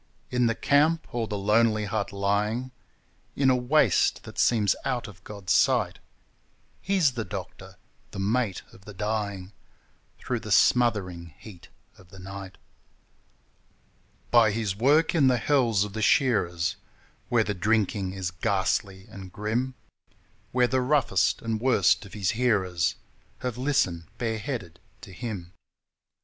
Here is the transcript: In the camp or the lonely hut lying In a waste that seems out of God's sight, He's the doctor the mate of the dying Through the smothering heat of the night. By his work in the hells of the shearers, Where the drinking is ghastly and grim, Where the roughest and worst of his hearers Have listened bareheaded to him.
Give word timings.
In 0.31 0.47
the 0.47 0.55
camp 0.55 1.13
or 1.13 1.27
the 1.27 1.37
lonely 1.37 1.85
hut 1.85 2.11
lying 2.11 2.71
In 3.35 3.51
a 3.51 3.55
waste 3.55 4.23
that 4.23 4.39
seems 4.39 4.75
out 4.83 5.07
of 5.07 5.23
God's 5.23 5.53
sight, 5.53 5.99
He's 6.81 7.11
the 7.11 7.23
doctor 7.23 7.75
the 8.09 8.17
mate 8.17 8.63
of 8.73 8.85
the 8.85 8.95
dying 8.95 9.51
Through 10.17 10.39
the 10.39 10.51
smothering 10.51 11.35
heat 11.37 11.69
of 11.99 12.09
the 12.09 12.17
night. 12.17 12.57
By 14.31 14.49
his 14.49 14.75
work 14.75 15.13
in 15.13 15.27
the 15.27 15.37
hells 15.37 15.83
of 15.83 15.93
the 15.93 16.01
shearers, 16.01 16.77
Where 17.29 17.43
the 17.43 17.53
drinking 17.53 18.13
is 18.13 18.31
ghastly 18.31 19.05
and 19.07 19.31
grim, 19.31 19.75
Where 20.51 20.65
the 20.65 20.81
roughest 20.81 21.43
and 21.43 21.61
worst 21.61 22.07
of 22.07 22.13
his 22.13 22.31
hearers 22.31 22.95
Have 23.41 23.55
listened 23.55 24.07
bareheaded 24.17 24.79
to 25.01 25.13
him. 25.13 25.53